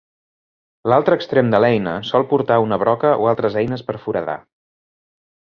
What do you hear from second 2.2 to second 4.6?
portar una broca o altres eines per foradar.